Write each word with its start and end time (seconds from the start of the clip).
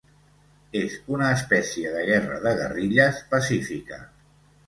És 0.79 0.93
una 1.17 1.27
espècie 1.33 1.91
de 1.97 2.01
guerra 2.09 2.39
de 2.47 2.53
guerrilles 2.61 3.19
pacífica. 3.35 4.01